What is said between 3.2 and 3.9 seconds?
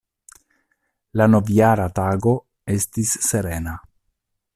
serena.